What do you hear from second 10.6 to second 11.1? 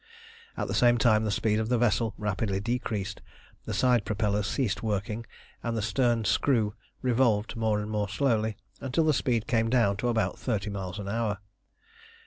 miles an